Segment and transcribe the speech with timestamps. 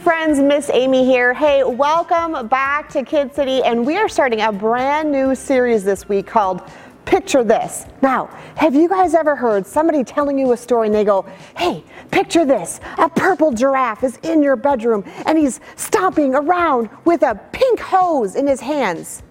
[0.00, 1.34] Friends, Miss Amy here.
[1.34, 6.08] Hey, welcome back to Kid City, and we are starting a brand new series this
[6.08, 6.62] week called
[7.04, 7.84] Picture This.
[8.00, 11.82] Now, have you guys ever heard somebody telling you a story and they go, Hey,
[12.12, 12.78] picture this.
[12.98, 18.36] A purple giraffe is in your bedroom and he's stomping around with a pink hose
[18.36, 19.24] in his hands.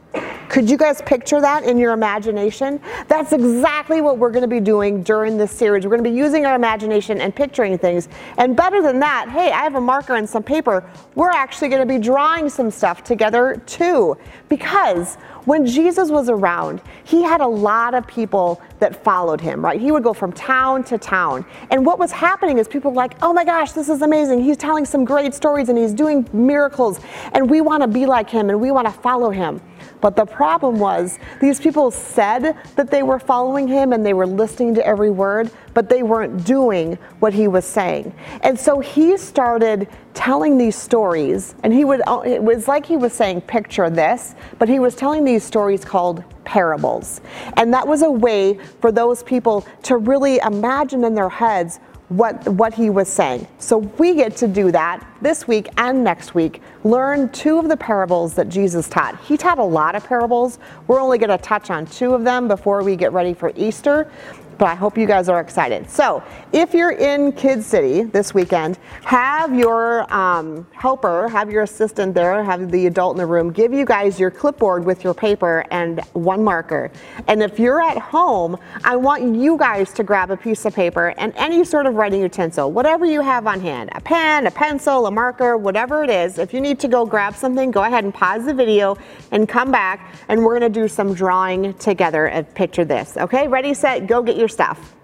[0.49, 2.79] Could you guys picture that in your imagination?
[3.07, 5.83] That's exactly what we're going to be doing during this series.
[5.83, 8.07] We're going to be using our imagination and picturing things.
[8.37, 10.89] And better than that, hey, I have a marker and some paper.
[11.15, 14.17] We're actually going to be drawing some stuff together too.
[14.47, 19.79] Because when Jesus was around, he had a lot of people that followed him, right?
[19.79, 21.45] He would go from town to town.
[21.71, 24.43] And what was happening is people were like, oh my gosh, this is amazing.
[24.43, 27.01] He's telling some great stories and he's doing miracles.
[27.33, 29.61] And we want to be like him and we want to follow him.
[29.99, 34.27] But the problem was, these people said that they were following him and they were
[34.27, 38.13] listening to every word, but they weren't doing what he was saying.
[38.41, 42.97] And so he started telling these stories, and he would, uh, it was like he
[42.97, 47.21] was saying, picture this, but he was telling these stories called parables.
[47.55, 51.79] And that was a way for those people to really imagine in their heads
[52.09, 53.47] what, what he was saying.
[53.59, 56.61] So we get to do that this week and next week.
[56.83, 59.19] Learn two of the parables that Jesus taught.
[59.21, 60.57] He taught a lot of parables.
[60.87, 64.09] We're only going to touch on two of them before we get ready for Easter
[64.57, 65.89] but I hope you guys are excited.
[65.89, 72.13] So, if you're in Kid City this weekend, have your um, helper, have your assistant
[72.13, 75.65] there, have the adult in the room give you guys your clipboard with your paper
[75.71, 76.91] and one marker.
[77.27, 81.13] And if you're at home, I want you guys to grab a piece of paper
[81.17, 85.07] and any sort of writing utensil, whatever you have on hand a pen, a pencil,
[85.07, 86.37] a marker, whatever it is.
[86.37, 88.97] If you need to go grab something, go ahead and pause the video
[89.31, 93.17] and come back, and we're gonna do some drawing together and picture this.
[93.17, 94.95] Okay, ready, set, go get your your stuff.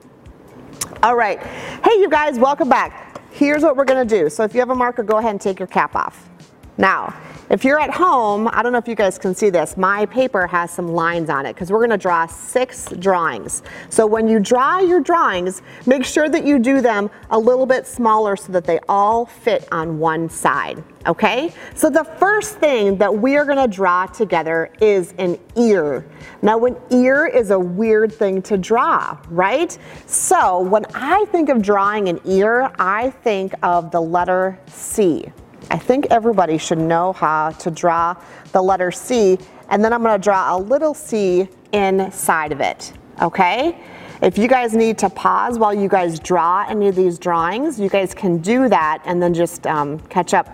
[1.02, 1.38] All right.
[1.84, 3.20] Hey, you guys, welcome back.
[3.32, 4.30] Here's what we're going to do.
[4.30, 6.30] So if you have a marker, go ahead and take your cap off.
[6.78, 7.14] Now,
[7.54, 10.48] if you're at home, I don't know if you guys can see this, my paper
[10.48, 13.62] has some lines on it because we're going to draw six drawings.
[13.90, 17.86] So when you draw your drawings, make sure that you do them a little bit
[17.86, 20.84] smaller so that they all fit on one side.
[21.06, 21.54] Okay?
[21.76, 26.10] So the first thing that we are going to draw together is an ear.
[26.42, 29.78] Now, an ear is a weird thing to draw, right?
[30.08, 35.32] So when I think of drawing an ear, I think of the letter C.
[35.70, 38.16] I think everybody should know how to draw
[38.52, 39.38] the letter C,
[39.70, 43.78] and then I'm gonna draw a little C inside of it, okay?
[44.22, 47.90] If you guys need to pause while you guys draw any of these drawings, you
[47.90, 50.48] guys can do that and then just um, catch up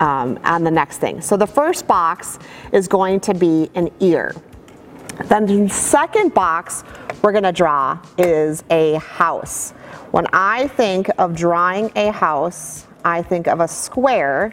[0.00, 1.20] um, on the next thing.
[1.20, 2.38] So the first box
[2.72, 4.34] is going to be an ear.
[5.24, 6.84] Then the second box
[7.22, 9.72] we're gonna draw is a house.
[10.12, 14.52] When I think of drawing a house, I think of a square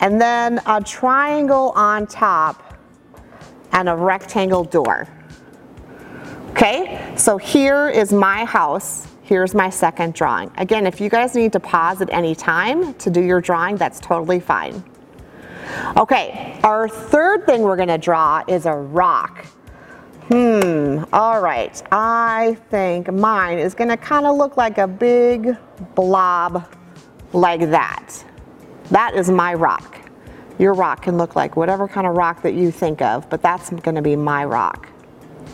[0.00, 2.78] and then a triangle on top
[3.72, 5.08] and a rectangle door.
[6.50, 9.06] Okay, so here is my house.
[9.22, 10.50] Here's my second drawing.
[10.56, 14.00] Again, if you guys need to pause at any time to do your drawing, that's
[14.00, 14.82] totally fine.
[15.96, 19.44] Okay, our third thing we're gonna draw is a rock.
[20.28, 21.82] Hmm, all right.
[21.92, 25.56] I think mine is gonna kind of look like a big
[25.94, 26.64] blob
[27.32, 28.24] like that.
[28.90, 29.98] That is my rock.
[30.58, 33.70] Your rock can look like whatever kind of rock that you think of, but that's
[33.70, 34.88] gonna be my rock.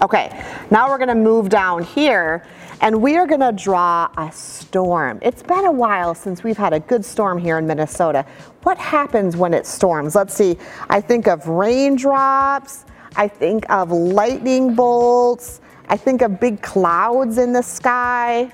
[0.03, 2.45] Okay, now we're gonna move down here
[2.81, 5.19] and we are gonna draw a storm.
[5.23, 8.27] It's been a while since we've had a good storm here in Minnesota.
[8.63, 10.15] What happens when it storms?
[10.15, 10.59] Let's see,
[10.89, 12.84] I think of raindrops,
[13.17, 18.51] I think of lightning bolts, I think of big clouds in the sky.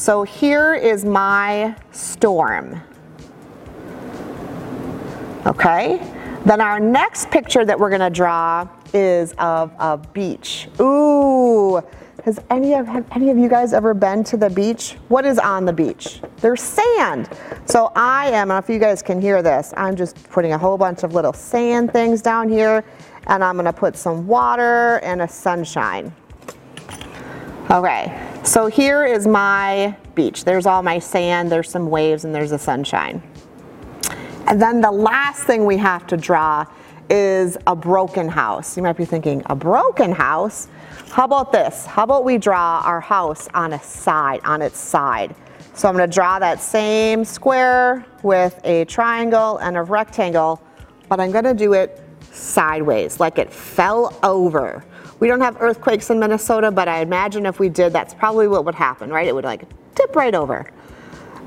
[0.00, 2.80] So here is my storm.
[5.44, 6.00] Okay,
[6.46, 10.68] then our next picture that we're gonna draw is of a beach.
[10.80, 11.82] Ooh,
[12.24, 14.96] has any of, have any of you guys ever been to the beach?
[15.08, 16.22] What is on the beach?
[16.38, 17.28] There's sand.
[17.66, 20.78] So I am, I if you guys can hear this, I'm just putting a whole
[20.78, 22.86] bunch of little sand things down here
[23.26, 26.14] and I'm gonna put some water and a sunshine.
[27.70, 30.44] Okay, so here is my beach.
[30.44, 33.22] There's all my sand, there's some waves, and there's the sunshine.
[34.46, 36.64] And then the last thing we have to draw
[37.08, 38.76] is a broken house.
[38.76, 40.68] You might be thinking, a broken house?
[41.10, 41.84] How about this?
[41.84, 45.34] How about we draw our house on a side, on its side?
[45.74, 50.62] So I'm gonna draw that same square with a triangle and a rectangle,
[51.08, 52.00] but I'm gonna do it
[52.32, 54.84] sideways, like it fell over.
[55.20, 58.64] We don't have earthquakes in Minnesota, but I imagine if we did, that's probably what
[58.64, 59.28] would happen, right?
[59.28, 59.62] It would like
[59.94, 60.70] tip right over.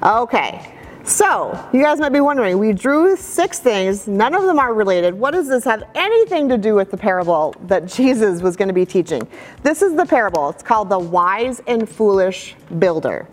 [0.03, 0.73] Okay,
[1.05, 5.13] So, you guys might be wondering, we drew six things, none of them are related.
[5.13, 8.73] What does this have anything to do with the parable that Jesus was going to
[8.73, 9.27] be teaching?
[9.63, 10.49] This is the parable.
[10.49, 13.27] It's called the wise and foolish builder.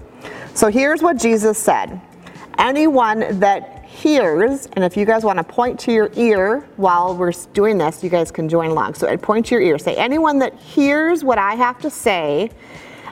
[0.54, 2.00] So, here's what Jesus said
[2.58, 7.32] Anyone that hears, and if you guys want to point to your ear while we're
[7.52, 8.94] doing this, you guys can join along.
[8.94, 9.78] So, I'd point to your ear.
[9.78, 12.50] Say, anyone that hears what I have to say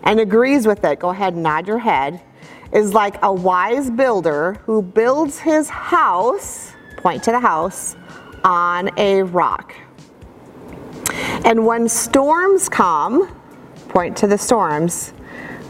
[0.04, 2.22] and agrees with it, go ahead and nod your head
[2.72, 7.96] is like a wise builder who builds his house, point to the house,
[8.44, 9.74] on a rock.
[11.44, 13.34] And when storms come,
[13.88, 15.12] point to the storms,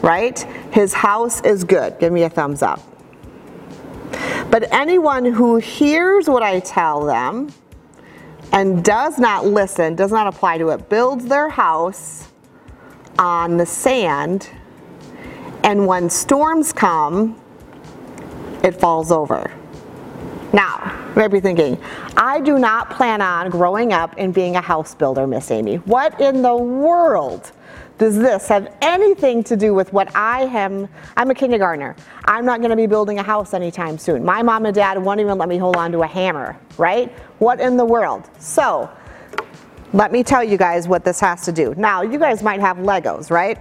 [0.01, 0.39] right?
[0.71, 1.97] His house is good.
[1.99, 2.81] Give me a thumbs up.
[4.49, 7.53] But anyone who hears what I tell them
[8.51, 12.29] and does not listen, does not apply to it, builds their house
[13.17, 14.49] on the sand
[15.63, 17.39] and when storms come,
[18.63, 19.51] it falls over.
[20.53, 21.77] Now, might be thinking,
[22.15, 25.75] I do not plan on growing up and being a house builder, Miss Amy.
[25.75, 27.51] What in the world
[27.97, 30.87] does this have anything to do with what I am?
[31.17, 31.97] I'm a kindergartner.
[32.23, 34.23] I'm not going to be building a house anytime soon.
[34.23, 37.11] My mom and dad won't even let me hold on to a hammer, right?
[37.39, 38.29] What in the world?
[38.39, 38.89] So,
[39.91, 41.73] let me tell you guys what this has to do.
[41.75, 43.59] Now, you guys might have Legos, right?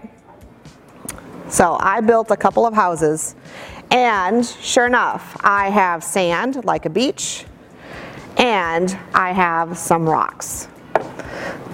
[1.49, 3.35] So I built a couple of houses
[3.91, 7.47] and sure enough, I have sand like a beach
[8.39, 10.69] and I have some rocks.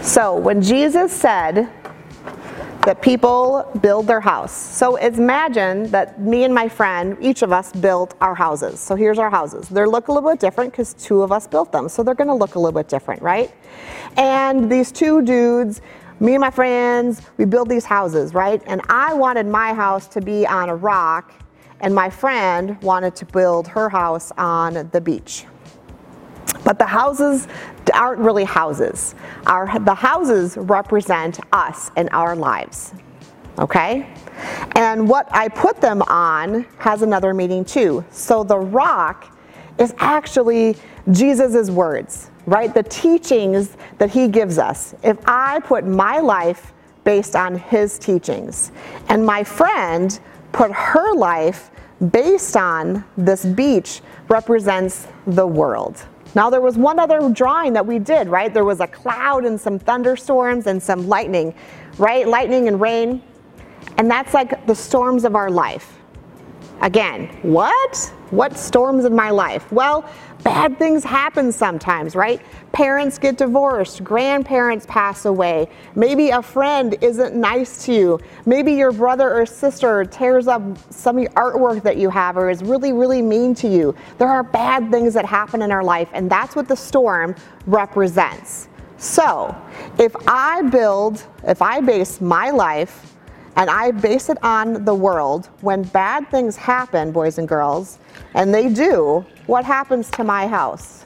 [0.01, 1.71] So when Jesus said
[2.85, 7.73] that people build their house, so imagine that me and my friend, each of us
[7.73, 8.81] built our houses.
[8.81, 9.69] So here's our houses.
[9.69, 12.35] They look a little bit different because two of us built them, so they're gonna
[12.35, 13.55] look a little bit different, right?
[14.17, 15.81] And these two dudes
[16.21, 18.63] me and my friends, we build these houses, right?
[18.67, 21.35] And I wanted my house to be on a rock,
[21.81, 25.45] and my friend wanted to build her house on the beach.
[26.65, 27.47] But the houses
[27.93, 29.15] aren't really houses.
[29.47, 32.95] Our, the houses represent us and our lives.
[33.59, 34.13] Okay?
[34.75, 38.05] And what I put them on has another meaning too.
[38.11, 39.37] So the rock
[39.79, 40.77] is actually
[41.13, 42.75] Jesus' words right?
[42.75, 44.95] The teachings that he gives us.
[45.03, 46.73] If I put my life
[47.05, 48.73] based on his teachings,
[49.09, 50.19] and my friend
[50.53, 51.71] put her life
[52.11, 56.07] based on this beach represents the world.
[56.35, 58.53] Now, there was one other drawing that we did, right?
[58.53, 61.55] There was a cloud and some thunderstorms and some lightning,
[61.99, 62.27] right?
[62.27, 63.23] Lightning and rain.
[63.99, 65.99] And that's like the storms of our life.
[66.81, 67.97] Again, what?
[68.31, 69.71] What storms in my life?
[69.71, 70.05] Well,
[70.43, 72.41] bad things happen sometimes, right?
[72.75, 78.91] Parents get divorced, grandparents pass away, maybe a friend isn't nice to you, maybe your
[78.91, 80.61] brother or sister tears up
[80.93, 83.95] some artwork that you have or is really, really mean to you.
[84.19, 87.37] There are bad things that happen in our life, and that's what the storm
[87.67, 88.67] represents.
[88.97, 89.57] So,
[90.01, 93.15] if I build, if I base my life
[93.55, 98.01] and I base it on the world, when bad things happen, boys and girls,
[98.35, 101.05] and they do, what happens to my house?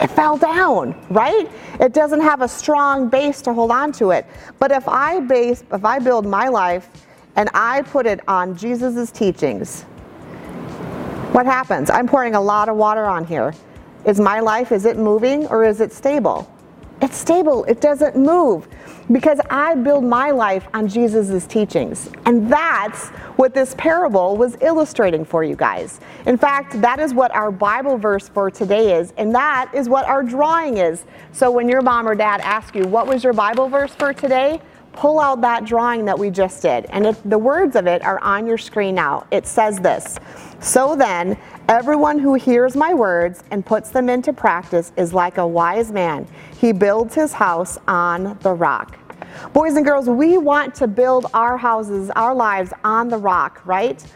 [0.00, 1.50] It fell down, right?
[1.80, 4.26] It doesn't have a strong base to hold on to it.
[4.58, 6.88] But if I base, if I build my life
[7.36, 9.82] and I put it on Jesus' teachings,
[11.32, 11.88] what happens?
[11.88, 13.54] I'm pouring a lot of water on here.
[14.04, 16.50] Is my life, is it moving or is it stable?
[17.00, 18.68] It's stable, it doesn't move
[19.10, 22.10] because I build my life on Jesus' teachings.
[22.26, 26.00] And that's what this parable was illustrating for you guys.
[26.26, 30.04] In fact, that is what our Bible verse for today is, and that is what
[30.06, 31.04] our drawing is.
[31.32, 34.60] So when your mom or dad ask you, what was your Bible verse for today?
[34.92, 36.84] Pull out that drawing that we just did.
[36.90, 40.18] And the words of it are on your screen now, it says this
[40.62, 41.36] So then,
[41.68, 46.24] everyone who hears my words and puts them into practice is like a wise man.
[46.56, 48.96] He builds his house on the rock.
[49.52, 54.06] Boys and girls, we want to build our houses, our lives on the rock, right?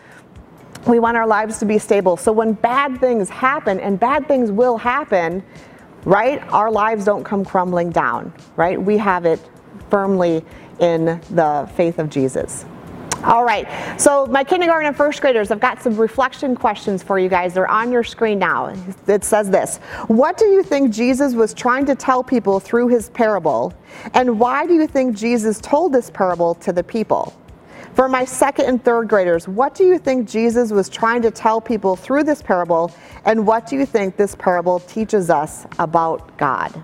[0.86, 2.16] We want our lives to be stable.
[2.16, 5.42] So when bad things happen, and bad things will happen,
[6.04, 6.40] right?
[6.52, 8.80] Our lives don't come crumbling down, right?
[8.80, 9.40] We have it
[9.90, 10.44] firmly
[10.78, 12.64] in the faith of Jesus.
[13.24, 13.66] All right,
[14.00, 17.54] so my kindergarten and first graders, I've got some reflection questions for you guys.
[17.54, 18.74] They're on your screen now.
[19.06, 23.10] It says this What do you think Jesus was trying to tell people through his
[23.10, 23.74] parable?
[24.14, 27.34] And why do you think Jesus told this parable to the people?
[27.94, 31.62] For my second and third graders, what do you think Jesus was trying to tell
[31.62, 32.92] people through this parable?
[33.24, 36.82] And what do you think this parable teaches us about God?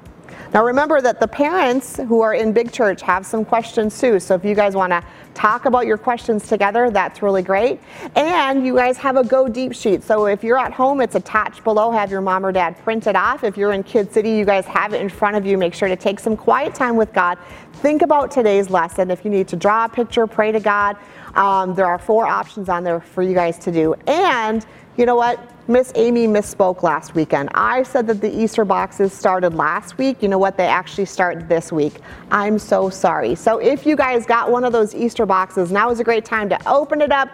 [0.52, 4.20] Now remember that the parents who are in Big Church have some questions too.
[4.20, 5.02] So if you guys want to
[5.34, 7.80] talk about your questions together, that's really great.
[8.16, 10.02] And you guys have a Go Deep sheet.
[10.02, 11.90] So if you're at home, it's attached below.
[11.90, 13.44] Have your mom or dad print it off.
[13.44, 15.56] If you're in Kid City, you guys have it in front of you.
[15.56, 17.38] Make sure to take some quiet time with God.
[17.74, 19.10] Think about today's lesson.
[19.10, 20.96] If you need to draw a picture, pray to God.
[21.34, 23.94] Um, there are four options on there for you guys to do.
[24.06, 25.51] And you know what?
[25.68, 27.48] Miss Amy misspoke last weekend.
[27.54, 30.20] I said that the Easter boxes started last week.
[30.20, 30.56] You know what?
[30.56, 32.00] They actually start this week.
[32.32, 33.36] I'm so sorry.
[33.36, 36.48] So if you guys got one of those Easter boxes, now is a great time
[36.48, 37.28] to open it up,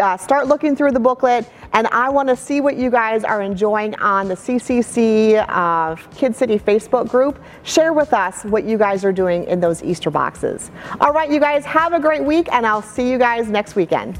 [0.00, 3.42] uh, start looking through the booklet, and I want to see what you guys are
[3.42, 7.42] enjoying on the CCC uh, Kid City Facebook group.
[7.64, 10.70] Share with us what you guys are doing in those Easter boxes.
[11.00, 14.16] All right, you guys have a great week, and I'll see you guys next weekend.